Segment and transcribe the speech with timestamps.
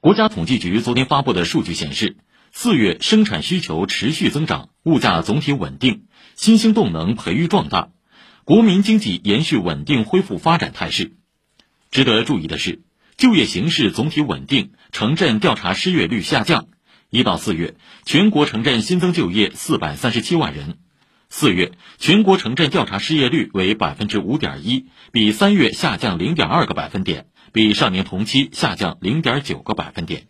[0.00, 2.16] 国家统计局昨天发布的数据显示，
[2.52, 6.04] 四月生产需求持续增长，物价总体稳定，
[6.36, 7.90] 新兴动能培育壮大，
[8.44, 11.12] 国民经济延续稳定恢复发展态势。
[11.90, 12.80] 值得注意的是，
[13.18, 16.68] 就业形势总体稳定，城镇调查失业率下降。
[17.10, 17.74] 一到四月，
[18.06, 20.78] 全国城镇新增就业四百三十七万人。
[21.32, 30.26] 四月全国城镇调查失业率为百分之五点一，比三月下降零点二个百分点，比上年同期下降零点九个百分点。